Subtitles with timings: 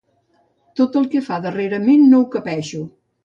[0.79, 2.81] Tot el que fa darrerament, no ho capeixo.